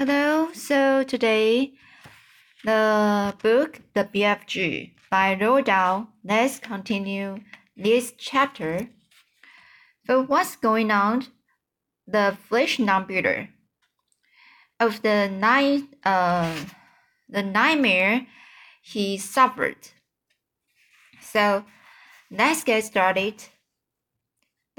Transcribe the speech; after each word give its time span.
Hello, 0.00 0.48
so 0.54 1.02
today 1.02 1.74
the 2.64 3.34
book 3.42 3.82
The 3.92 4.04
BFG 4.04 4.92
by 5.10 5.36
Roald. 5.36 6.08
Let's 6.24 6.58
continue 6.58 7.40
this 7.76 8.14
chapter. 8.16 8.88
So 10.06 10.22
what's 10.22 10.56
going 10.56 10.90
on? 10.90 11.26
The 12.06 12.38
flesh 12.48 12.78
non-builder 12.78 13.50
of 14.80 15.02
the 15.02 15.28
night 15.28 15.82
uh 16.02 16.56
the 17.28 17.42
nightmare 17.42 18.26
he 18.80 19.18
suffered. 19.18 19.90
So 21.20 21.66
let's 22.30 22.64
get 22.64 22.84
started. 22.84 23.34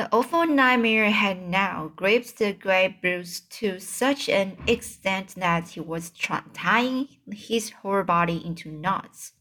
The 0.02 0.10
awful 0.12 0.48
nightmare 0.48 1.12
had 1.12 1.48
now 1.48 1.92
gripped 1.96 2.40
the 2.40 2.54
grey 2.54 2.98
Bruce 3.00 3.40
to 3.62 3.80
such 3.80 4.30
an 4.30 4.58
extent 4.66 5.36
that 5.36 5.68
he 5.68 5.80
was 5.80 6.10
tying 6.56 7.08
his 7.32 7.70
whole 7.70 8.02
body 8.02 8.44
into 8.44 8.72
knots. 8.72 9.34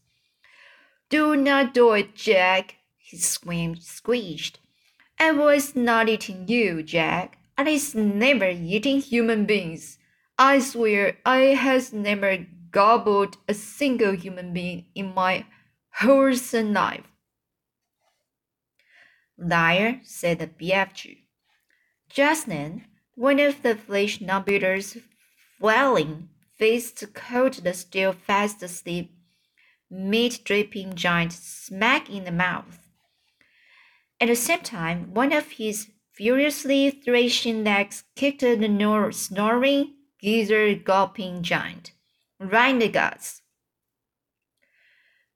Do 1.09 1.35
not 1.35 1.73
do 1.73 1.93
it, 1.93 2.13
Jack, 2.13 2.75
he 2.95 3.17
screamed, 3.17 3.81
squeezed. 3.81 4.59
I 5.17 5.31
was 5.31 5.75
not 5.75 6.07
eating 6.09 6.47
you, 6.47 6.83
Jack. 6.83 7.39
I 7.57 7.67
is 7.67 7.95
never 7.95 8.49
eating 8.49 9.01
human 9.01 9.45
beings. 9.45 9.97
I 10.37 10.59
swear 10.59 11.17
I 11.25 11.55
has 11.57 11.91
never 11.91 12.45
gobbled 12.69 13.37
a 13.47 13.55
single 13.55 14.11
human 14.11 14.53
being 14.53 14.85
in 14.93 15.15
my 15.15 15.47
whole 15.91 16.35
life. 16.53 17.10
Liar, 19.41 19.99
said 20.03 20.39
the 20.39 20.47
BFG. 20.47 21.23
Just 22.09 22.47
then, 22.47 22.85
one 23.15 23.39
of 23.39 23.63
the 23.63 23.75
flesh 23.75 24.21
non-builders 24.21 24.97
flailing 25.57 26.29
fists 26.57 27.03
caught 27.13 27.63
the 27.63 27.73
still 27.73 28.13
fast 28.13 28.61
asleep, 28.61 29.11
meat-dripping 29.89 30.95
giant 30.95 31.33
smack 31.33 32.09
in 32.09 32.23
the 32.23 32.31
mouth. 32.31 32.79
At 34.19 34.27
the 34.27 34.35
same 34.35 34.61
time, 34.61 35.13
one 35.13 35.33
of 35.33 35.51
his 35.51 35.89
furiously 36.13 36.91
thrashing 36.91 37.63
legs 37.63 38.03
kicked 38.15 38.41
the 38.41 39.09
snoring, 39.11 39.95
gizzard-gulping 40.21 41.41
giant 41.41 41.91
right 42.39 42.69
in 42.69 42.79
the 42.79 42.89
guts. 42.89 43.40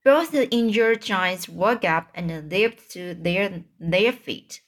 Both 0.06 0.30
the 0.30 0.48
injured 0.52 1.02
giants 1.02 1.48
woke 1.48 1.84
up 1.84 2.12
and 2.14 2.48
leaped 2.48 2.92
to 2.92 3.12
their, 3.12 3.64
their 3.80 4.12
feet. 4.12 4.60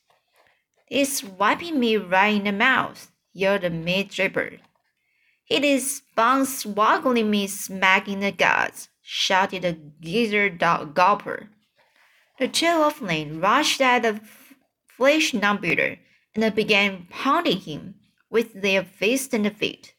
It's 0.88 1.22
wiping 1.22 1.78
me 1.78 1.96
right 1.96 2.34
in 2.34 2.42
the 2.42 2.50
mouth, 2.50 3.12
yelled 3.32 3.62
the 3.62 3.70
meat 3.70 4.10
dripper. 4.10 4.58
It 5.48 5.62
is 5.62 6.02
Bones 6.16 6.66
waggling 6.66 7.30
me 7.30 7.46
smack 7.46 8.08
in 8.08 8.18
the 8.18 8.32
guts, 8.32 8.88
shouted 9.00 9.62
the 9.62 9.78
gizzard 10.00 10.58
dog 10.58 10.96
gulper. 10.96 11.50
The 12.40 12.48
two 12.48 12.82
of 12.82 12.98
them 12.98 13.40
rushed 13.40 13.80
at 13.80 14.02
the 14.02 14.20
flesh 14.88 15.32
non-builder 15.32 16.00
and 16.34 16.52
began 16.52 17.06
pounding 17.10 17.60
him 17.60 17.94
with 18.28 18.60
their 18.60 18.82
fists 18.82 19.32
and 19.32 19.56
feet. 19.56 19.94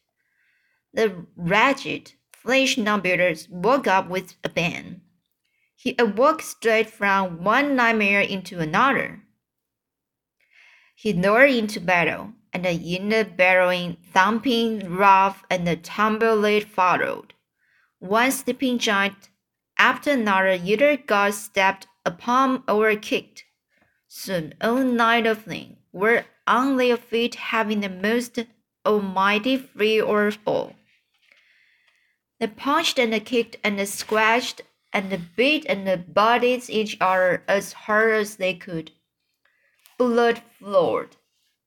The 0.92 1.24
wretched 1.34 2.12
flesh 2.30 2.76
non-builders 2.76 3.48
woke 3.48 3.86
up 3.86 4.10
with 4.10 4.34
a 4.44 4.50
bang. 4.50 5.00
He 5.82 5.94
awoke 5.98 6.42
straight 6.42 6.90
from 6.90 7.42
one 7.42 7.74
nightmare 7.74 8.20
into 8.20 8.60
another. 8.60 9.22
He 10.94 11.14
lured 11.14 11.52
into 11.52 11.80
battle, 11.80 12.34
and 12.52 12.66
in 12.66 13.08
the 13.08 13.24
barrowing, 13.24 13.96
thumping, 14.12 14.94
rough, 14.94 15.42
and 15.48 15.66
the 15.66 15.76
tumble 15.76 16.44
it 16.44 16.68
followed. 16.68 17.32
One 17.98 18.30
sleeping 18.30 18.76
giant 18.76 19.30
after 19.78 20.10
another 20.10 20.58
either 20.62 20.98
got 20.98 21.32
stepped 21.32 21.86
upon 22.04 22.62
or 22.68 22.94
kicked. 22.96 23.44
Soon 24.06 24.52
all 24.60 24.84
nine 24.84 25.24
of 25.24 25.46
them 25.46 25.78
were 25.92 26.26
on 26.46 26.76
their 26.76 26.98
feet 26.98 27.36
having 27.36 27.80
the 27.80 27.88
most 27.88 28.38
almighty 28.84 29.56
free 29.56 29.98
or 29.98 30.30
fall. 30.30 30.76
They 32.38 32.48
punched 32.48 32.98
and 32.98 33.24
kicked 33.24 33.56
and 33.64 33.88
scratched 33.88 34.60
and 34.92 35.10
the 35.10 35.20
beat 35.36 35.64
and 35.68 36.12
bodied 36.12 36.68
each 36.68 36.96
other 37.00 37.44
as 37.46 37.72
hard 37.72 38.14
as 38.14 38.36
they 38.36 38.54
could. 38.54 38.90
Blood 39.98 40.42
flowed, 40.58 41.16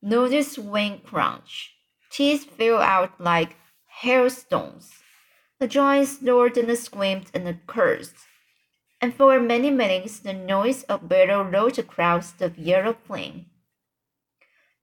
noses 0.01 0.57
went 0.57 1.05
crunch, 1.05 1.75
teeth 2.09 2.49
fell 2.57 2.81
out 2.81 3.19
like 3.19 3.55
hailstones. 4.01 4.91
The 5.59 5.67
giants 5.67 6.17
snored 6.19 6.57
and 6.57 6.77
screamed 6.77 7.31
and 7.33 7.65
cursed, 7.67 8.15
and 8.99 9.15
for 9.15 9.39
many 9.39 9.71
minutes 9.71 10.19
the 10.19 10.33
noise 10.33 10.83
of 10.83 11.07
battle 11.07 11.43
rolled 11.43 11.79
across 11.79 12.31
the 12.31 12.53
yellow 12.57 12.93
plain. 12.93 13.45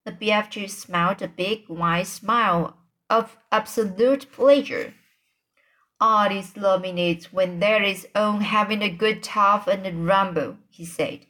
The 0.05 0.11
BFG 0.11 0.69
smiled 0.69 1.21
a 1.21 1.27
big 1.27 1.69
wide 1.69 2.07
smile 2.07 2.77
of 3.09 3.37
absolute 3.51 4.31
pleasure. 4.31 4.95
Art 6.01 6.31
is 6.31 6.53
it 6.55 7.25
when 7.25 7.59
there 7.59 7.83
is 7.83 8.07
on 8.15 8.41
having 8.41 8.81
a 8.81 8.89
good 8.89 9.21
talk 9.21 9.67
and 9.67 9.85
a 9.85 9.93
rumble, 9.93 10.57
he 10.67 10.83
said. 10.83 11.27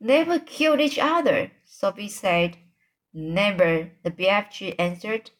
Never 0.00 0.40
killed 0.40 0.80
each 0.80 0.98
other, 0.98 1.52
Sophie 1.64 2.08
said. 2.08 2.56
Never, 3.12 3.92
the 4.02 4.10
BFG 4.10 4.74
answered. 4.80 5.30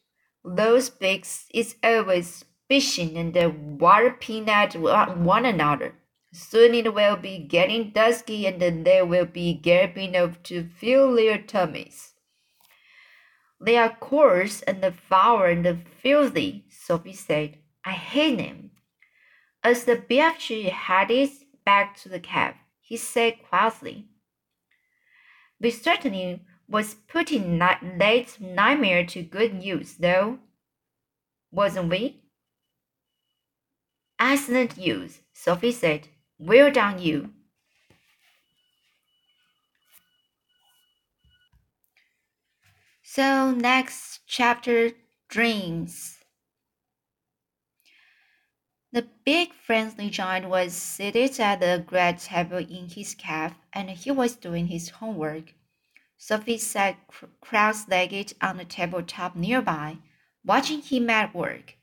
Those 0.45 0.89
pigs 0.89 1.47
is 1.53 1.75
always 1.83 2.45
fishing 2.69 3.17
and 3.17 3.77
warping 3.77 4.49
at 4.49 4.77
one 4.77 5.45
another. 5.45 5.95
Soon 6.31 6.73
it 6.73 6.93
will 6.93 7.17
be 7.17 7.39
getting 7.39 7.91
dusky 7.91 8.47
and 8.47 8.61
then 8.61 8.85
they 8.85 9.01
will 9.01 9.25
be 9.25 9.53
galloping 9.53 10.15
off 10.15 10.41
to 10.43 10.63
fill 10.63 11.13
their 11.13 11.41
tummies. 11.41 12.13
They 13.59 13.75
are 13.75 13.97
coarse 13.97 14.61
and 14.61 14.95
foul 14.95 15.43
and 15.43 15.85
filthy, 16.01 16.63
Sophie 16.69 17.11
said. 17.13 17.57
I 17.85 17.91
hate 17.91 18.39
him. 18.39 18.71
As 19.63 19.85
the 19.85 19.95
BFG 19.95 20.69
headed 20.69 21.29
back 21.63 21.95
to 21.97 22.09
the 22.09 22.19
cab, 22.19 22.55
he 22.81 22.97
said 22.97 23.43
quietly, 23.47 24.07
We 25.59 25.71
certainly 25.71 26.41
was 26.67 26.95
putting 26.95 27.59
late 27.59 28.39
nightmare 28.39 29.05
to 29.05 29.21
good 29.21 29.63
use, 29.63 29.95
though, 29.95 30.39
wasn't 31.51 31.89
we? 31.89 32.21
Excellent 34.19 34.77
use, 34.77 35.21
Sophie 35.33 35.71
said. 35.71 36.07
Well 36.39 36.71
done, 36.71 36.99
you. 36.99 37.31
So, 43.03 43.51
next 43.51 44.21
chapter 44.27 44.91
dreams. 45.29 46.14
The 48.95 49.09
big 49.25 49.53
friendly 49.53 50.09
giant 50.09 50.47
was 50.47 50.71
seated 50.73 51.37
at 51.41 51.59
the 51.59 51.83
great 51.85 52.19
table 52.19 52.59
in 52.59 52.87
his 52.87 53.13
cave, 53.13 53.51
and 53.73 53.89
he 53.89 54.09
was 54.09 54.37
doing 54.37 54.67
his 54.67 54.87
homework. 54.87 55.53
Sophie 56.17 56.57
sat 56.57 56.95
cross-legged 57.41 58.35
on 58.39 58.55
the 58.55 58.63
tabletop 58.63 59.35
nearby, 59.35 59.97
watching 60.45 60.81
him 60.81 61.09
at 61.09 61.35
work. 61.35 61.75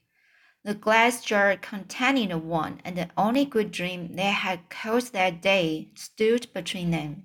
The 0.64 0.72
glass 0.72 1.22
jar 1.22 1.54
containing 1.58 2.30
the 2.30 2.38
one 2.38 2.80
and 2.82 2.96
the 2.96 3.10
only 3.14 3.44
good 3.44 3.72
dream 3.72 4.16
they 4.16 4.32
had 4.32 4.70
caused 4.70 5.12
that 5.12 5.42
day 5.42 5.90
stood 5.94 6.50
between 6.54 6.92
them. 6.92 7.24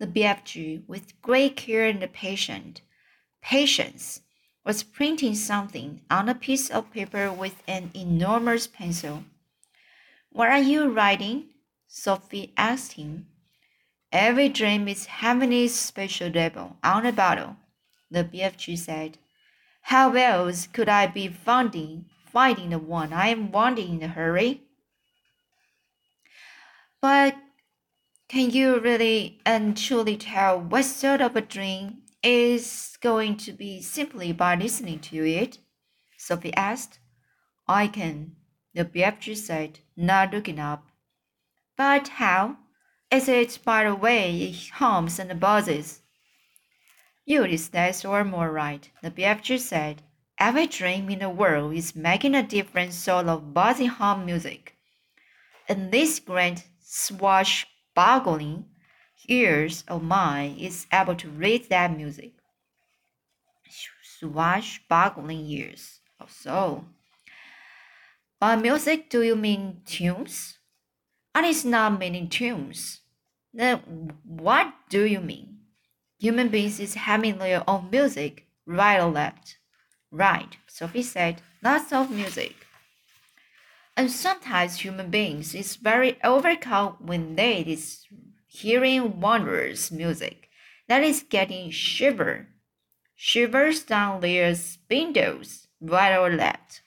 The 0.00 0.08
BFG, 0.08 0.82
with 0.88 1.22
great 1.22 1.54
care 1.54 1.86
and 1.86 2.12
patience, 2.12 2.80
patience, 3.40 4.22
was 4.66 4.82
printing 4.82 5.36
something 5.36 6.00
on 6.10 6.28
a 6.28 6.34
piece 6.34 6.68
of 6.70 6.90
paper 6.90 7.30
with 7.32 7.62
an 7.68 7.88
enormous 7.94 8.66
pencil. 8.66 9.22
What 10.30 10.48
are 10.48 10.58
you 10.58 10.90
writing? 10.90 11.50
Sophie 11.86 12.52
asked 12.56 12.94
him. 12.94 13.28
Every 14.10 14.48
dream 14.48 14.88
is 14.88 15.06
its 15.22 15.74
special 15.74 16.30
label 16.30 16.78
on 16.82 17.06
a 17.06 17.12
bottle, 17.12 17.56
the 18.10 18.24
BFG 18.24 18.76
said. 18.76 19.18
How 19.82 20.12
else 20.14 20.66
could 20.66 20.88
I 20.88 21.06
be 21.06 21.28
finding, 21.28 22.06
finding 22.32 22.70
the 22.70 22.80
one 22.80 23.12
I 23.12 23.28
am 23.28 23.52
wanting 23.52 23.94
in 23.94 24.02
a 24.02 24.08
hurry? 24.08 24.62
But 27.00 27.36
can 28.26 28.50
you 28.50 28.80
really 28.80 29.38
and 29.46 29.76
truly 29.76 30.16
tell 30.16 30.58
what 30.58 30.86
sort 30.86 31.20
of 31.20 31.36
a 31.36 31.40
dream 31.40 32.02
is 32.26 32.98
going 33.00 33.36
to 33.36 33.52
be 33.52 33.80
simply 33.80 34.32
by 34.32 34.56
listening 34.56 34.98
to 34.98 35.28
it? 35.28 35.58
Sophie 36.16 36.54
asked. 36.54 36.98
I 37.68 37.86
can, 37.86 38.36
the 38.74 38.84
BFG 38.84 39.36
said, 39.36 39.80
not 39.96 40.32
looking 40.32 40.58
up. 40.58 40.86
But 41.76 42.08
how? 42.08 42.56
Is 43.10 43.28
it 43.28 43.58
by 43.64 43.84
the 43.84 43.94
way 43.94 44.42
it 44.42 44.70
hums 44.74 45.18
and 45.18 45.38
buzzes? 45.38 46.02
You 47.24 47.44
is 47.44 47.72
less 47.72 48.04
or 48.04 48.24
more 48.24 48.50
right, 48.50 48.90
the 49.02 49.10
BFG 49.10 49.60
said. 49.60 50.02
Every 50.38 50.66
dream 50.66 51.08
in 51.10 51.20
the 51.20 51.30
world 51.30 51.74
is 51.74 51.96
making 51.96 52.34
a 52.34 52.42
different 52.42 52.92
sort 52.92 53.26
of 53.26 53.54
buzzing 53.54 53.88
hum 53.88 54.26
music. 54.26 54.76
And 55.68 55.92
this 55.92 56.18
grand 56.20 56.64
swashbuckling 56.80 58.66
ears 59.28 59.84
of 59.88 60.02
mine 60.02 60.56
is 60.58 60.86
able 60.92 61.14
to 61.16 61.28
read 61.28 61.68
that 61.68 61.96
music. 61.96 62.32
Swashbuckling 64.18 65.44
ears. 65.46 66.00
Oh, 66.20 66.26
so. 66.28 66.84
By 68.40 68.56
music, 68.56 69.10
do 69.10 69.22
you 69.22 69.36
mean 69.36 69.82
tunes? 69.84 70.58
And 71.34 71.44
it's 71.44 71.64
not 71.64 71.98
meaning 71.98 72.28
tunes. 72.28 73.00
Then 73.52 74.12
what 74.24 74.72
do 74.88 75.04
you 75.04 75.20
mean? 75.20 75.58
Human 76.18 76.48
beings 76.48 76.80
is 76.80 76.94
having 76.94 77.38
their 77.38 77.62
own 77.68 77.90
music, 77.90 78.46
right 78.66 78.98
or 78.98 79.10
left? 79.10 79.58
Right, 80.10 80.56
Sophie 80.66 81.02
said, 81.02 81.42
lots 81.62 81.92
of 81.92 82.10
music. 82.10 82.54
And 83.96 84.10
sometimes 84.10 84.80
human 84.80 85.10
beings 85.10 85.54
is 85.54 85.76
very 85.76 86.18
overcome 86.22 86.96
when 87.00 87.36
they 87.36 87.60
is 87.60 88.06
hearing 88.60 89.20
wondrous 89.20 89.90
music 89.90 90.48
that 90.88 91.02
is 91.02 91.22
getting 91.22 91.70
shiver, 91.70 92.48
shivers 93.14 93.82
down 93.82 94.20
their 94.20 94.54
spindles, 94.54 95.68
right 95.80 96.16
or 96.16 96.30
left. 96.30 96.82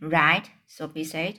Right, 0.00 0.50
Sophie 0.66 1.04
said. 1.04 1.38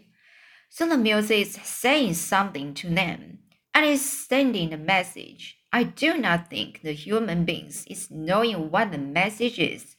So 0.70 0.88
the 0.88 0.98
music 0.98 1.40
is 1.40 1.54
saying 1.54 2.16
something 2.16 2.74
to 2.76 2.90
them 2.90 3.40
and 3.74 3.86
is 3.86 4.02
sending 4.02 4.74
a 4.74 4.78
message. 4.78 5.58
I 5.72 5.84
do 5.84 6.18
not 6.18 6.50
think 6.50 6.82
the 6.82 6.94
human 6.94 7.46
beings 7.46 7.86
is 7.88 8.10
knowing 8.10 8.72
what 8.72 8.92
the 8.92 8.98
message 8.98 9.60
is 9.60 9.98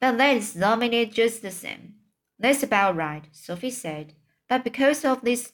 but 0.00 0.18
that 0.18 0.36
is 0.36 0.54
nominated 0.54 1.14
just 1.14 1.42
the 1.42 1.50
same. 1.50 1.94
That's 2.38 2.62
about 2.62 2.96
right, 2.96 3.24
Sophie 3.32 3.70
said. 3.70 4.12
But 4.48 4.64
because 4.64 5.04
of 5.04 5.22
these 5.22 5.52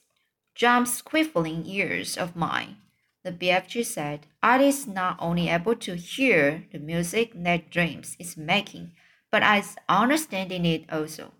jump 0.54 0.86
squiffling 0.86 1.62
ears 1.66 2.18
of 2.18 2.36
mine, 2.36 2.76
the 3.24 3.32
BFG 3.32 3.84
said, 3.84 4.26
I 4.42 4.62
is 4.62 4.86
not 4.86 5.16
only 5.20 5.48
able 5.48 5.76
to 5.76 5.94
hear 5.94 6.66
the 6.72 6.78
music 6.78 7.32
that 7.34 7.70
dreams 7.70 8.16
is 8.18 8.36
making, 8.36 8.92
but 9.30 9.42
is 9.42 9.76
understanding 9.88 10.66
it 10.66 10.92
also. 10.92 11.32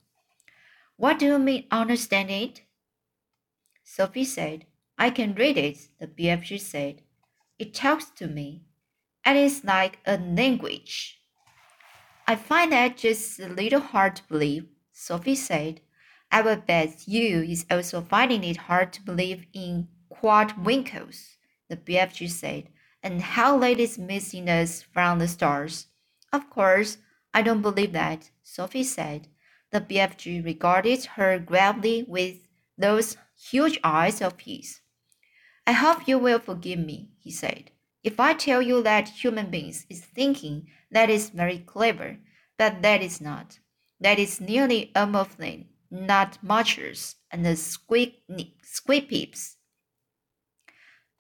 What 0.97 1.19
do 1.19 1.27
you 1.27 1.39
mean 1.39 1.67
understand 1.71 2.31
it? 2.31 2.63
Sophie 3.83 4.25
said, 4.25 4.67
I 4.97 5.11
can 5.11 5.35
read 5.35 5.59
it, 5.59 5.89
the 5.99 6.07
BFG 6.07 6.61
said. 6.61 7.03
It 7.59 7.75
talks 7.75 8.11
to 8.17 8.27
me. 8.27 8.63
And 9.25 9.37
It 9.37 9.45
is 9.45 9.65
like 9.65 9.99
a 10.07 10.17
language. 10.17 11.21
I 12.27 12.37
find 12.37 12.73
that 12.73 12.97
just 12.97 13.41
a 13.41 13.49
little 13.49 13.81
hard 13.81 14.17
to 14.17 14.29
believe, 14.29 14.67
Sophie 14.93 15.35
said. 15.35 15.81
I 16.31 16.41
will 16.41 16.57
bet 16.57 17.07
you 17.07 17.43
is 17.43 17.67
also 17.71 18.01
finding 18.01 18.45
it 18.45 18.57
hard 18.57 18.93
to 18.95 19.03
believe 19.03 19.45
in 19.53 19.89
quogwinkles, 20.11 21.37
the 21.73 21.79
BFG 21.79 22.29
said, 22.29 22.69
and 23.03 23.23
how 23.23 23.57
late 23.57 23.81
is 23.81 23.99
missing 23.99 24.51
us 24.51 24.83
from 24.83 25.19
the 25.19 25.27
stars. 25.27 25.87
Of 26.31 26.51
course, 26.51 26.99
I 27.33 27.41
don't 27.41 27.63
believe 27.63 27.93
that, 27.93 28.31
Sophie 28.43 28.85
said. 28.85 29.29
The 29.71 29.81
BFG 29.81 30.45
regarded 30.45 31.07
her 31.17 31.39
gravely 31.39 32.05
with 32.07 32.47
those 32.77 33.17
huge 33.51 33.81
eyes 33.83 34.21
of 34.21 34.39
his. 34.39 34.81
I 35.67 35.73
hope 35.73 36.07
you 36.07 36.19
will 36.19 36.39
forgive 36.41 36.79
me, 36.79 37.13
he 37.19 37.31
said. 37.31 37.71
If 38.05 38.21
I 38.21 38.35
tell 38.35 38.61
you 38.61 38.83
that 38.83 39.09
human 39.09 39.51
beings 39.51 39.87
is 39.89 40.05
thinking 40.05 40.69
that 40.91 41.09
is 41.09 41.31
very 41.31 41.59
clever, 41.59 42.19
but 42.59 42.83
that 42.83 43.01
is 43.01 43.19
not. 43.19 43.61
That 43.99 44.19
is 44.19 44.43
nearly 44.43 44.93
a 44.95 45.07
muffling, 45.07 45.69
not 45.91 46.37
muchers, 46.43 47.17
and 47.31 47.47
the 47.47 47.57
squeak 47.57 48.25
squeak 48.63 49.09
peeps. 49.09 49.57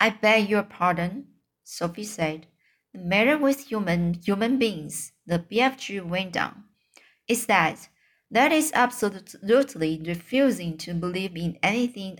I 0.02 0.10
beg 0.10 0.50
your 0.50 0.64
pardon, 0.64 1.28
Sophie 1.62 2.02
said. 2.02 2.48
The 2.92 2.98
matter 2.98 3.38
with 3.38 3.68
human 3.68 4.14
human 4.14 4.58
beings, 4.58 5.12
the 5.24 5.38
BFG 5.38 6.04
went 6.04 6.36
on, 6.36 6.64
is 7.28 7.46
that 7.46 7.88
that 8.28 8.50
is 8.50 8.72
absolutely 8.74 10.02
refusing 10.04 10.76
to 10.78 10.92
believe 10.94 11.36
in 11.36 11.56
anything 11.62 12.18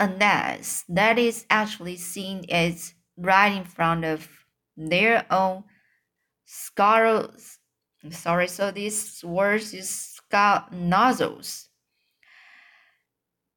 unless 0.00 0.82
that 0.88 1.16
is 1.16 1.46
actually 1.48 1.96
seen 1.96 2.44
as 2.50 2.94
right 3.16 3.52
in 3.52 3.62
front 3.62 4.04
of 4.04 4.28
their 4.76 5.26
own 5.30 5.62
scars. 6.44 7.60
Sorry, 8.10 8.48
so 8.48 8.72
this 8.72 9.22
word 9.22 9.62
is 9.62 9.88
scar 9.88 10.66
nozzles. 10.72 11.68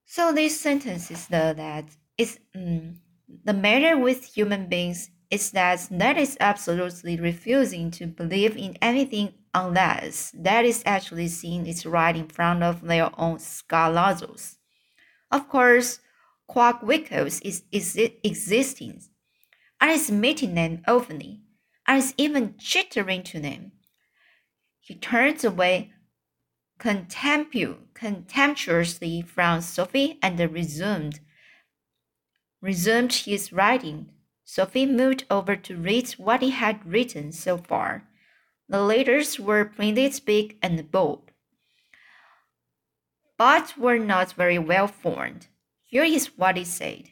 So 0.05 0.33
this 0.33 0.61
sentence 0.61 1.09
is 1.09 1.25
the 1.25 1.55
that 1.57 1.85
is 2.15 2.39
um, 2.55 2.99
the 3.43 3.53
matter 3.53 3.97
with 3.97 4.25
human 4.25 4.67
beings 4.67 5.11
is 5.29 5.51
that 5.51 5.87
that 5.91 6.17
is 6.17 6.37
absolutely 6.39 7.19
refusing 7.19 7.91
to 7.91 8.07
believe 8.07 8.57
in 8.57 8.75
anything 8.81 9.33
unless 9.53 10.31
that 10.35 10.65
is 10.65 10.81
actually 10.85 11.27
seen 11.27 11.65
is 11.65 11.85
right 11.85 12.15
in 12.15 12.27
front 12.27 12.63
of 12.63 12.81
their 12.81 13.09
own 13.17 13.39
nozzles. 13.71 14.57
Of 15.31 15.49
course, 15.49 15.99
quogwinkles 16.49 17.41
is, 17.43 17.63
is 17.71 17.95
existing 18.23 19.01
and 19.79 19.91
is 19.91 20.11
meeting 20.11 20.55
them 20.55 20.81
openly, 20.87 21.41
and 21.87 21.99
is 21.99 22.13
even 22.17 22.55
chittering 22.57 23.23
to 23.23 23.39
them. 23.39 23.71
He 24.79 24.95
turns 24.95 25.45
away 25.45 25.93
contemptuously 26.79 29.21
from 29.21 29.61
Sophie 29.61 30.19
and 30.21 30.39
resumed 30.53 31.21
resumed 32.61 33.13
his 33.13 33.53
writing. 33.53 34.09
Sophie 34.43 34.85
moved 34.85 35.25
over 35.29 35.55
to 35.55 35.77
read 35.77 36.09
what 36.11 36.41
he 36.41 36.49
had 36.49 36.85
written 36.85 37.31
so 37.31 37.57
far. 37.57 38.03
The 38.67 38.81
letters 38.81 39.39
were 39.39 39.65
printed 39.65 40.21
big 40.25 40.57
and 40.61 40.91
bold, 40.91 41.31
but 43.37 43.77
were 43.77 43.99
not 43.99 44.33
very 44.33 44.59
well 44.59 44.87
formed. 44.87 45.47
Here 45.85 46.03
is 46.03 46.37
what 46.37 46.57
he 46.57 46.65
said. 46.65 47.09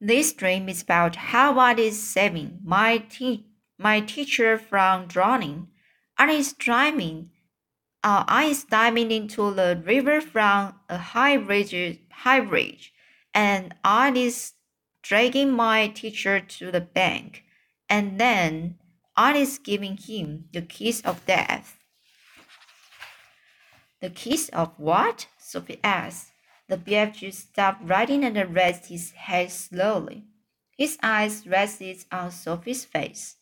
This 0.00 0.32
dream 0.32 0.68
is 0.68 0.82
about 0.82 1.16
how 1.16 1.58
I 1.58 1.74
is 1.74 2.02
saving 2.02 2.60
my, 2.62 2.98
te- 2.98 3.46
my 3.78 4.00
teacher 4.00 4.58
from 4.58 5.06
drowning. 5.06 5.68
I 6.18 6.30
is 6.32 6.52
driving, 6.52 7.30
uh, 8.02 8.24
I 8.28 8.44
is 8.44 8.64
diving 8.64 9.10
into 9.10 9.54
the 9.54 9.82
river 9.84 10.20
from 10.20 10.74
a 10.88 10.98
high 10.98 11.38
bridge, 11.38 12.00
high 12.10 12.40
bridge, 12.40 12.92
and 13.34 13.74
I 13.82 14.10
is 14.12 14.52
dragging 15.02 15.52
my 15.52 15.88
teacher 15.88 16.40
to 16.40 16.70
the 16.70 16.80
bank, 16.80 17.44
and 17.88 18.18
then 18.18 18.78
I 19.16 19.36
is 19.36 19.58
giving 19.58 19.96
him 19.96 20.46
the 20.52 20.62
kiss 20.62 21.00
of 21.02 21.26
death. 21.26 21.78
The 24.00 24.10
kiss 24.10 24.48
of 24.50 24.72
what? 24.78 25.26
Sophie 25.38 25.80
asked. 25.82 26.30
The 26.68 26.76
BFG 26.78 27.32
stopped 27.32 27.82
writing 27.84 28.24
and 28.24 28.54
raised 28.54 28.86
his 28.86 29.10
head 29.12 29.50
slowly. 29.50 30.24
His 30.76 30.98
eyes 31.02 31.46
rested 31.46 32.04
on 32.10 32.30
Sophie's 32.30 32.84
face. 32.84 33.36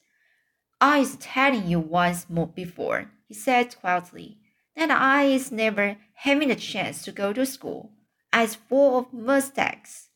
I 0.81 0.99
is 0.99 1.17
telling 1.17 1.69
you 1.69 1.79
once 1.79 2.29
more 2.29 2.49
before, 2.49 3.11
he 3.29 3.35
said 3.35 3.77
quietly, 3.81 4.39
that 4.75 4.91
I 4.91 5.25
is 5.25 5.53
never 5.53 5.97
having 6.15 6.51
a 6.51 6.57
chance 6.57 7.05
to 7.05 7.13
go 7.13 7.33
to 7.33 7.47
school. 7.47 7.93
Is 8.35 8.55
full 8.55 8.99
of 8.99 9.12
mistakes. 9.12 10.09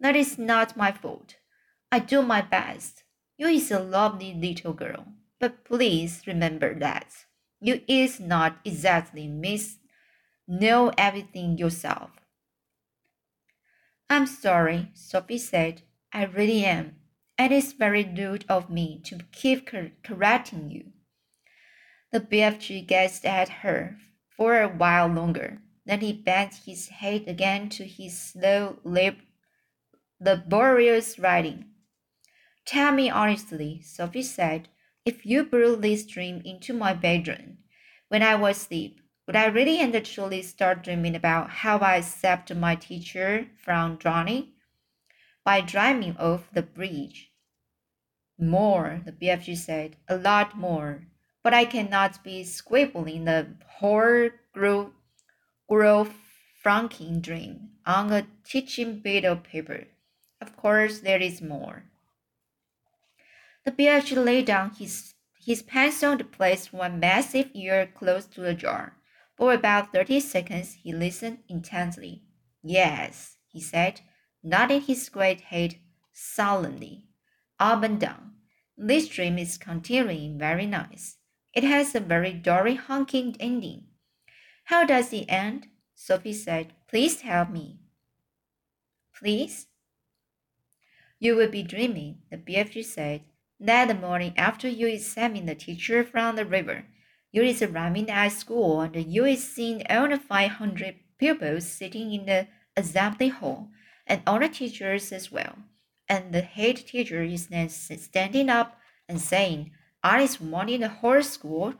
That 0.00 0.16
is 0.16 0.38
not 0.38 0.76
my 0.76 0.92
fault. 0.92 1.36
I 1.90 1.98
do 1.98 2.22
my 2.22 2.42
best. 2.42 3.04
You 3.36 3.48
is 3.48 3.70
a 3.70 3.80
lovely 3.80 4.34
little 4.34 4.72
girl, 4.72 5.06
but 5.40 5.64
please 5.64 6.22
remember 6.26 6.78
that 6.78 7.26
you 7.60 7.80
is 7.88 8.20
not 8.20 8.58
exactly 8.64 9.26
miss 9.26 9.78
know 10.46 10.92
everything 10.96 11.58
yourself. 11.58 12.10
I'm 14.08 14.26
sorry, 14.26 14.90
Sophie 14.94 15.38
said. 15.38 15.82
I 16.12 16.24
really 16.24 16.64
am. 16.64 16.96
It 17.38 17.52
is 17.52 17.72
very 17.72 18.04
rude 18.04 18.44
of 18.48 18.70
me 18.70 19.00
to 19.04 19.18
keep 19.32 19.68
cor- 19.68 19.90
correcting 20.04 20.70
you. 20.70 20.92
The 22.12 22.20
BFG 22.20 22.86
gazed 22.86 23.26
at 23.26 23.48
her 23.48 23.98
for 24.36 24.60
a 24.60 24.68
while 24.68 25.08
longer. 25.08 25.60
Then 25.86 26.00
he 26.00 26.12
bent 26.12 26.62
his 26.66 26.88
head 26.88 27.24
again 27.28 27.68
to 27.70 27.84
his 27.84 28.20
slow, 28.20 28.80
lip, 28.82 29.18
laborious 30.20 31.18
writing. 31.18 31.66
Tell 32.66 32.92
me 32.92 33.08
honestly, 33.08 33.80
Sophie 33.82 34.22
said, 34.22 34.68
if 35.04 35.24
you 35.24 35.44
brought 35.44 35.82
this 35.82 36.04
dream 36.04 36.42
into 36.44 36.72
my 36.72 36.92
bedroom 36.92 37.58
when 38.08 38.22
I 38.24 38.34
was 38.34 38.56
asleep, 38.56 39.00
would 39.26 39.36
I 39.36 39.46
really 39.46 39.78
and 39.78 40.04
truly 40.04 40.42
start 40.42 40.82
dreaming 40.82 41.14
about 41.14 41.50
how 41.50 41.78
I 41.78 42.00
saved 42.00 42.56
my 42.56 42.74
teacher 42.74 43.46
from 43.56 43.96
drowning? 43.96 44.54
By 45.44 45.60
driving 45.60 46.16
off 46.16 46.50
the 46.52 46.62
bridge. 46.62 47.30
More, 48.38 49.02
the 49.04 49.12
BFG 49.12 49.56
said, 49.56 49.96
a 50.08 50.16
lot 50.16 50.58
more. 50.58 51.06
but 51.46 51.54
I 51.54 51.64
cannot 51.64 52.24
be 52.24 52.42
scribbling 52.42 53.24
the 53.24 53.46
whole 53.78 54.30
grow, 54.52 54.90
grow 55.68 56.08
franking 56.62 57.20
dream 57.20 57.70
on 57.84 58.12
a 58.12 58.26
teaching 58.44 59.00
bit 59.00 59.24
of 59.24 59.42
paper. 59.42 59.84
Of 60.40 60.56
course, 60.56 61.00
there 61.00 61.20
is 61.20 61.40
more. 61.40 61.84
The 63.64 63.72
BFG 63.72 64.24
laid 64.24 64.46
down 64.46 64.70
his, 64.70 65.14
his 65.44 65.62
pencil 65.62 66.12
and 66.12 66.32
placed 66.32 66.72
one 66.72 67.00
massive 67.00 67.50
ear 67.54 67.90
close 67.94 68.26
to 68.26 68.40
the 68.40 68.54
jar. 68.54 68.96
For 69.36 69.52
about 69.52 69.92
thirty 69.92 70.20
seconds 70.20 70.78
he 70.82 70.92
listened 70.92 71.38
intently. 71.48 72.22
Yes, 72.62 73.36
he 73.48 73.60
said, 73.60 74.00
nodding 74.42 74.80
his 74.80 75.08
great 75.08 75.40
head 75.42 75.76
solemnly, 76.12 77.04
up 77.60 77.82
and 77.82 78.00
down. 78.00 78.32
This 78.76 79.08
dream 79.08 79.38
is 79.38 79.58
continuing 79.58 80.38
very 80.38 80.66
nice. 80.66 81.16
It 81.52 81.64
has 81.64 81.94
a 81.94 82.00
very 82.00 82.32
dory 82.32 82.76
honking 82.76 83.36
ending. 83.40 83.84
How 84.66 84.84
does 84.84 85.12
it 85.12 85.26
end? 85.28 85.68
Sophie 85.94 86.32
said. 86.32 86.72
Please 86.88 87.18
tell 87.18 87.46
me. 87.46 87.78
Please? 89.16 89.68
You 91.20 91.36
will 91.36 91.48
be 91.48 91.62
dreaming, 91.62 92.18
the 92.32 92.36
BFG 92.36 92.84
said, 92.84 93.22
that 93.60 93.86
the 93.86 93.94
morning 93.94 94.34
after 94.36 94.68
you 94.68 94.88
examine 94.88 95.46
the 95.46 95.54
teacher 95.54 96.02
from 96.02 96.34
the 96.34 96.44
river, 96.44 96.84
you 97.30 97.42
is 97.42 97.62
arriving 97.62 98.10
at 98.10 98.32
school 98.32 98.80
and 98.80 98.96
you 98.96 99.24
is 99.24 99.48
seeing 99.48 99.84
the 99.88 100.20
500 100.28 100.96
pupils 101.16 101.66
sitting 101.66 102.12
in 102.12 102.26
the 102.26 102.48
assembly 102.76 103.28
hall 103.28 103.68
and 104.04 104.20
all 104.26 104.40
the 104.40 104.48
teachers 104.48 105.12
as 105.12 105.30
well. 105.30 105.58
And 106.08 106.34
the 106.34 106.42
head 106.42 106.78
teacher 106.78 107.22
is 107.22 107.46
then 107.46 107.68
standing 107.68 108.48
up 108.48 108.80
and 109.08 109.20
saying, 109.20 109.70
I 110.02 110.22
is 110.22 110.40
wanting 110.40 110.80
the 110.80 110.88
whole 110.88 111.22
school 111.22 111.74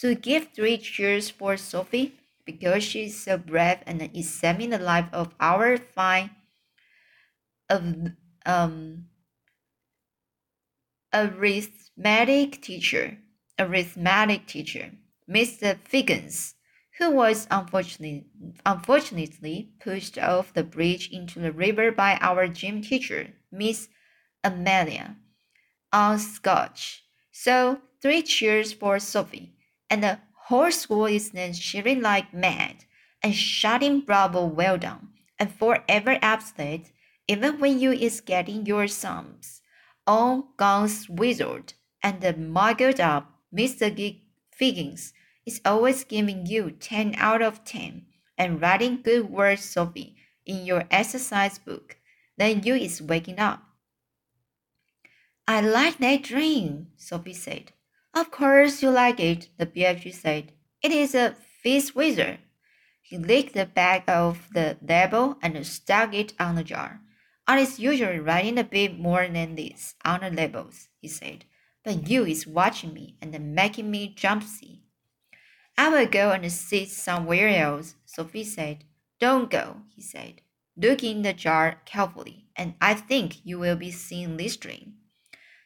to 0.00 0.16
give 0.16 0.48
three 0.52 0.78
cheers 0.78 1.30
for 1.30 1.56
Sophie 1.56 2.14
because 2.44 2.82
she 2.82 3.04
is 3.04 3.22
so 3.22 3.38
brave 3.38 3.78
and 3.86 4.24
saving 4.24 4.70
the 4.70 4.78
life 4.78 5.08
of 5.12 5.34
our 5.40 5.76
fine 5.76 6.30
of 7.68 8.12
um 8.46 9.06
arithmetic 11.14 12.60
teacher, 12.62 13.18
arithmetic 13.58 14.46
teacher, 14.46 14.92
Mr. 15.26 15.78
Figgins, 15.84 16.54
who 16.98 17.10
was 17.10 17.46
unfortunately, 17.50 18.26
unfortunately 18.66 19.72
pushed 19.80 20.18
off 20.18 20.52
the 20.52 20.62
bridge 20.64 21.08
into 21.10 21.38
the 21.40 21.52
river 21.52 21.90
by 21.92 22.16
our 22.20 22.48
gym 22.48 22.82
teacher, 22.82 23.32
Miss 23.50 23.88
Amelia, 24.44 25.16
Upscotch. 25.92 27.04
So, 27.32 27.82
three 28.02 28.22
cheers 28.22 28.72
for 28.72 28.98
Sophie, 28.98 29.54
and 29.90 30.02
the 30.02 30.20
whole 30.52 30.70
school 30.70 31.06
is 31.06 31.30
then 31.30 31.52
cheering 31.54 32.02
like 32.02 32.32
mad 32.34 32.84
and 33.22 33.34
shouting 33.34 34.00
bravo 34.00 34.44
well 34.44 34.76
done 34.76 35.08
and 35.38 35.50
forever 35.50 36.18
absolute 36.20 36.92
even 37.26 37.58
when 37.58 37.80
you 37.80 37.90
is 37.90 38.20
getting 38.20 38.66
your 38.66 38.86
sums 38.86 39.62
all 40.06 40.48
guns 40.58 41.08
wizard 41.08 41.72
and 42.02 42.20
the 42.20 42.36
muggled 42.36 43.00
up 43.00 43.32
Mr. 43.54 44.20
Figgins 44.50 45.12
is 45.44 45.60
always 45.64 46.04
giving 46.04 46.46
you 46.46 46.70
10 46.70 47.14
out 47.16 47.42
of 47.42 47.64
10 47.64 48.06
and 48.38 48.60
writing 48.60 49.02
good 49.02 49.30
words, 49.30 49.62
Sophie, 49.62 50.16
in 50.46 50.64
your 50.64 50.84
exercise 50.90 51.58
book. 51.58 51.96
Then 52.38 52.62
you 52.62 52.74
is 52.74 53.02
waking 53.02 53.38
up. 53.38 53.62
I 55.46 55.60
like 55.60 55.98
that 55.98 56.22
dream, 56.22 56.88
Sophie 56.96 57.34
said. 57.34 57.72
Of 58.14 58.30
course 58.30 58.82
you 58.82 58.90
like 58.90 59.20
it, 59.20 59.48
the 59.56 59.66
BFG 59.66 60.12
said. 60.12 60.52
It 60.82 60.92
is 60.92 61.14
a 61.14 61.34
phizzwizard. 61.64 62.38
He 63.00 63.16
licked 63.16 63.54
the 63.54 63.66
back 63.66 64.04
of 64.08 64.48
the 64.52 64.76
label 64.86 65.38
and 65.42 65.66
stuck 65.66 66.12
it 66.14 66.34
on 66.38 66.54
the 66.54 66.64
jar. 66.64 67.00
I 67.46 67.58
is 67.60 67.78
usually 67.78 68.18
writing 68.20 68.58
a 68.58 68.64
bit 68.64 68.98
more 68.98 69.26
than 69.26 69.54
this 69.54 69.94
on 70.04 70.20
the 70.20 70.30
labels, 70.30 70.88
he 71.00 71.08
said, 71.08 71.44
but 71.84 72.08
you 72.08 72.24
is 72.24 72.46
watching 72.46 72.94
me 72.94 73.16
and 73.20 73.54
making 73.54 73.90
me 73.90 74.14
jumpsy. 74.14 74.82
I 75.76 75.88
will 75.88 76.06
go 76.06 76.30
and 76.32 76.50
sit 76.52 76.90
somewhere 76.90 77.48
else, 77.48 77.94
Sophie 78.04 78.44
said. 78.44 78.84
Don't 79.20 79.50
go, 79.50 79.82
he 79.94 80.02
said. 80.02 80.42
Look 80.76 81.02
in 81.02 81.22
the 81.22 81.32
jar 81.32 81.80
carefully, 81.84 82.46
and 82.56 82.74
I 82.80 82.94
think 82.94 83.44
you 83.44 83.58
will 83.58 83.76
be 83.76 83.90
seeing 83.90 84.36
this 84.36 84.56
dream. 84.56 84.94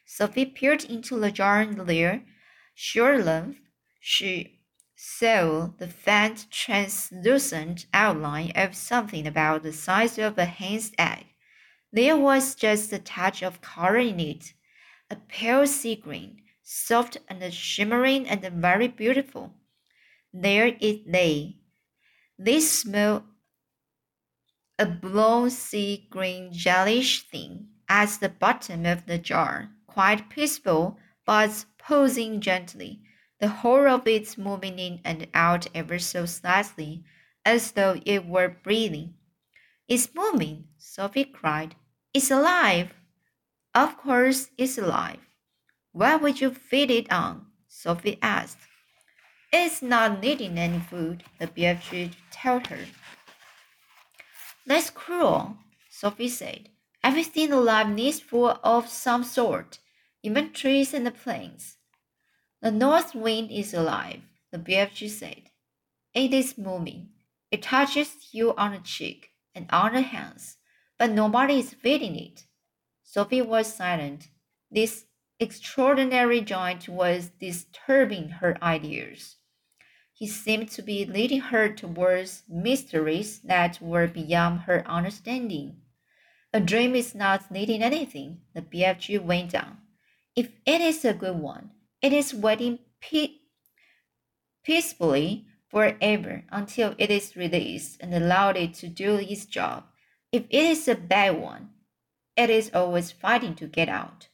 Sophie 0.05 0.45
peered 0.45 0.85
into 0.85 1.19
the 1.19 1.31
jar 1.31 1.61
and 1.61 1.87
there, 1.87 2.23
sure 2.79 3.15
enough, 3.15 3.55
she 3.99 4.59
saw 4.95 5.71
the 5.79 5.87
faint, 5.87 6.45
translucent 6.51 7.87
outline 7.91 8.51
of 8.53 8.75
something 8.75 9.25
about 9.25 9.63
the 9.63 9.73
size 9.73 10.19
of 10.19 10.37
a 10.37 10.45
hen's 10.45 10.91
egg. 10.99 11.25
There 11.91 12.15
was 12.15 12.53
just 12.53 12.93
a 12.93 12.99
touch 12.99 13.41
of 13.41 13.61
color 13.61 13.97
in 13.97 14.19
it, 14.19 14.53
a 15.09 15.15
pale 15.15 15.65
sea 15.65 15.95
green, 15.95 16.43
soft 16.61 17.17
and 17.27 17.51
shimmering 17.51 18.27
and 18.27 18.41
very 18.61 18.87
beautiful. 18.87 19.55
There 20.31 20.77
it 20.79 21.07
lay, 21.07 21.57
this 22.37 22.71
small, 22.81 23.23
a 24.77 24.85
blown 24.85 25.49
sea 25.49 26.07
green 26.11 26.53
jellish 26.53 27.27
thing 27.27 27.69
at 27.89 28.19
the 28.19 28.29
bottom 28.29 28.85
of 28.85 29.07
the 29.07 29.17
jar, 29.17 29.71
quite 29.87 30.29
peaceful, 30.29 30.99
but 31.25 31.65
posing 31.87 32.41
gently, 32.41 32.99
the 33.39 33.47
whole 33.47 33.87
of 33.87 34.05
it 34.05 34.37
moving 34.37 34.77
in 34.77 34.99
and 35.05 35.25
out 35.33 35.67
ever 35.73 35.97
so 35.97 36.25
slightly, 36.25 37.01
as 37.45 37.71
though 37.71 38.01
it 38.05 38.25
were 38.25 38.57
breathing. 38.61 39.13
It's 39.87 40.13
moving, 40.13 40.67
Sophie 40.77 41.23
cried. 41.23 41.75
It's 42.13 42.29
alive. 42.29 42.91
Of 43.73 43.97
course, 43.97 44.49
it's 44.57 44.77
alive. 44.77 45.19
What 45.93 46.21
would 46.21 46.41
you 46.41 46.51
feed 46.51 46.91
it 46.91 47.09
on? 47.09 47.45
Sophie 47.69 48.19
asked. 48.21 48.57
It's 49.53 49.81
not 49.81 50.21
needing 50.21 50.57
any 50.57 50.79
food, 50.79 51.23
the 51.39 51.47
BFG 51.47 52.11
told 52.31 52.67
her. 52.67 52.85
That's 54.65 54.89
cruel, 54.89 55.55
Sophie 55.89 56.27
said. 56.27 56.67
Everything 57.01 57.53
alive 57.53 57.89
needs 57.89 58.19
food 58.19 58.57
of 58.61 58.89
some 58.89 59.23
sort, 59.23 59.79
even 60.21 60.51
trees 60.51 60.93
and 60.93 61.15
planes. 61.15 61.76
The 62.67 62.73
north 62.73 63.15
wind 63.15 63.49
is 63.49 63.73
alive, 63.73 64.23
the 64.51 64.59
BFG 64.59 65.09
said. 65.09 65.43
It 66.13 66.33
is 66.33 66.57
moving. 66.57 67.11
It 67.49 67.61
touches 67.61 68.33
you 68.33 68.53
on 68.57 68.73
the 68.73 68.79
cheek 68.79 69.29
and 69.55 69.67
on 69.69 69.93
the 69.93 70.01
hands, 70.01 70.57
but 70.99 71.11
nobody 71.11 71.59
is 71.59 71.73
feeding 71.73 72.17
it. 72.17 72.45
Sophie 73.03 73.41
was 73.41 73.73
silent. 73.73 74.27
This 74.69 75.05
extraordinary 75.39 76.41
joint 76.41 76.89
was 76.89 77.29
disturbing 77.39 78.27
her 78.41 78.61
ideas. 78.61 79.37
He 80.11 80.27
seemed 80.27 80.69
to 80.71 80.81
be 80.81 81.05
leading 81.05 81.39
her 81.39 81.69
towards 81.69 82.43
mysteries 82.49 83.39
that 83.45 83.81
were 83.81 84.07
beyond 84.07 84.63
her 84.63 84.85
understanding. 84.85 85.77
A 86.51 86.59
dream 86.59 86.95
is 86.95 87.15
not 87.15 87.49
needing 87.49 87.81
anything, 87.81 88.41
the 88.53 88.61
BFG 88.61 89.23
went 89.23 89.55
on. 89.55 89.77
If 90.35 90.49
it 90.65 90.81
is 90.81 91.05
a 91.05 91.13
good 91.13 91.37
one, 91.37 91.71
it 92.07 92.13
is 92.13 92.33
waiting 92.33 92.79
pe- 93.01 93.41
peacefully 94.63 95.45
forever 95.69 96.45
until 96.49 96.95
it 96.97 97.11
is 97.11 97.35
released 97.35 97.97
and 97.99 98.13
allowed 98.13 98.55
to 98.73 98.87
do 98.87 99.15
its 99.17 99.45
job. 99.45 99.83
If 100.31 100.43
it 100.49 100.63
is 100.63 100.87
a 100.87 100.95
bad 100.95 101.37
one, 101.37 101.71
it 102.37 102.49
is 102.49 102.71
always 102.73 103.11
fighting 103.11 103.55
to 103.55 103.67
get 103.67 103.89
out. 103.89 104.29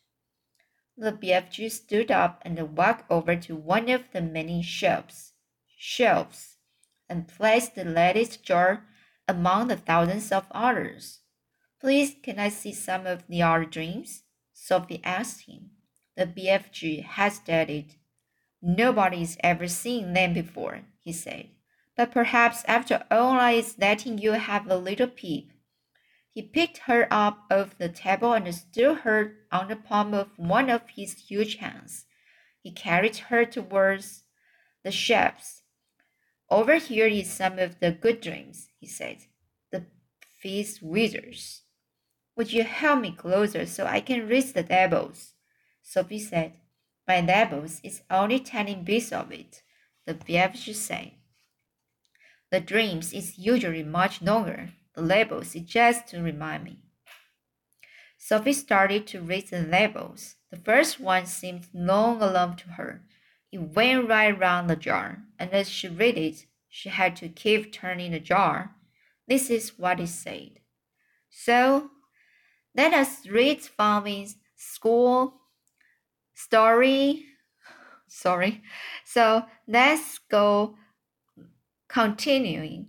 The 0.96 1.14
BFG 1.14 1.72
stood 1.72 2.12
up 2.12 2.44
and 2.46 2.78
walked 2.78 3.10
over 3.10 3.36
to 3.38 3.56
one 3.56 3.90
of 3.90 4.04
the 4.12 4.22
many 4.22 4.62
shelves, 4.62 5.34
shelves 5.76 6.58
and 7.10 7.28
placed 7.28 7.74
the 7.74 7.86
latest 7.86 8.44
jar 8.44 8.86
among 9.28 9.70
the 9.70 9.78
thousands 9.78 10.32
of 10.32 10.46
others. 10.52 11.22
Please, 11.82 12.16
can 12.22 12.38
I 12.38 12.50
see 12.50 12.72
some 12.72 13.08
of 13.08 13.24
the 13.28 13.42
other 13.42 13.66
dreams? 13.66 14.26
Sophie 14.54 15.02
asked 15.04 15.48
him. 15.48 15.72
The 16.16 16.28
BFG 16.28 17.04
hesitated. 17.04 17.96
Nobody's 18.62 19.38
ever 19.44 19.68
seen 19.68 20.14
them 20.14 20.34
before, 20.34 20.82
he 21.00 21.12
said. 21.12 21.50
But 21.98 22.12
perhaps 22.12 22.64
after 22.68 23.04
all 23.12 23.32
I 23.32 23.52
is 23.52 23.78
letting 23.78 24.18
you 24.18 24.34
have 24.34 24.68
a 24.68 24.78
little 24.78 25.08
peep. 25.08 25.52
He 26.32 26.42
picked 26.42 26.80
her 26.90 27.08
up 27.12 27.46
off 27.52 27.78
the 27.78 27.90
table 27.90 28.34
and 28.34 28.54
stood 28.54 29.00
her 29.00 29.36
on 29.52 29.68
the 29.68 29.76
palm 29.76 30.14
of 30.14 30.38
one 30.38 30.70
of 30.70 30.82
his 30.96 31.14
huge 31.30 31.58
hands. 31.58 32.06
He 32.62 32.72
carried 32.72 33.18
her 33.18 33.46
towards 33.46 34.24
the 34.84 34.92
shelves. 34.92 35.62
Over 36.50 36.76
here 36.76 37.08
is 37.08 37.32
some 37.32 37.60
of 37.60 37.80
the 37.80 37.92
good 37.92 38.22
dreams, 38.22 38.70
he 38.80 38.88
said. 38.88 39.18
The 39.72 39.86
phizzwizards. 40.44 41.62
Would 42.36 42.52
you 42.52 42.64
help 42.64 43.02
me 43.02 43.12
closer 43.12 43.66
so 43.66 43.86
I 43.86 44.00
can 44.00 44.28
reach 44.28 44.54
the 44.54 44.64
tables? 44.64 45.34
Sophie 45.84 46.20
said. 46.20 46.54
My 47.06 47.20
labels 47.20 47.82
is 47.84 48.02
only 48.10 48.40
tiny 48.40 48.76
bits 48.76 49.12
of 49.12 49.32
it, 49.32 49.62
the 50.06 50.14
BFG 50.14 50.74
said. 50.74 51.12
The 52.50 52.62
dreams 52.62 53.12
is 53.12 53.38
usually 53.38 53.84
much 53.84 54.22
longer. 54.22 54.70
The 54.96 55.02
labels 55.02 55.54
is 55.56 55.64
just 55.64 56.08
to 56.08 56.22
remind 56.22 56.64
me. 56.64 56.80
Sophie 58.18 58.54
started 58.54 59.06
to 59.08 59.22
read 59.22 59.50
the 59.50 59.60
labels. 59.60 60.36
The 60.50 60.58
first 60.58 61.00
one 61.00 61.26
seemed 61.26 61.68
long 61.74 62.22
enough 62.22 62.56
to 62.58 62.70
her. 62.70 63.02
It 63.52 63.60
went 63.60 64.08
right 64.08 64.32
round 64.32 64.70
the 64.70 64.78
jar, 64.78 65.24
and 65.38 65.52
as 65.52 65.70
she 65.70 65.90
read 65.90 66.18
it, 66.18 66.46
she 66.70 66.90
had 66.90 67.18
to 67.18 67.28
keep 67.28 67.74
turning 67.74 68.12
the 68.12 68.20
jar. 68.20 68.76
This 69.28 69.50
is 69.50 69.78
what 69.78 70.00
it 70.00 70.08
said. 70.08 70.62
So, 71.30 71.92
let 72.76 72.94
us 72.94 73.28
read 73.28 73.62
Farming's 73.62 74.38
school 74.56 75.42
story. 76.34 77.26
Sorry. 78.08 78.62
So, 79.06 79.46
let's 79.68 80.20
go 80.30 80.76
continuing 81.88 82.88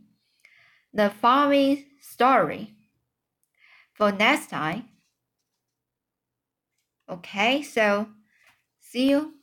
the 0.92 1.10
farming 1.10 1.84
story 2.00 2.74
for 3.94 4.12
next 4.12 4.50
time. 4.50 4.88
Okay, 7.08 7.62
so 7.62 8.08
see 8.80 9.10
you. 9.10 9.34